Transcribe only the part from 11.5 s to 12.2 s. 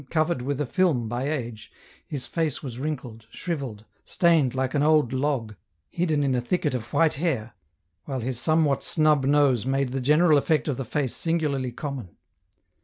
common.